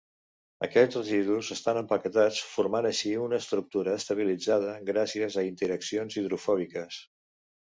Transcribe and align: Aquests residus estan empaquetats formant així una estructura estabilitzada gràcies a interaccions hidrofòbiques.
Aquests 0.67 0.95
residus 0.99 1.49
estan 1.55 1.79
empaquetats 1.81 2.39
formant 2.53 2.87
així 2.91 3.11
una 3.25 3.39
estructura 3.45 3.95
estabilitzada 4.01 4.75
gràcies 4.91 5.39
a 5.43 5.47
interaccions 5.51 6.19
hidrofòbiques. 6.23 6.99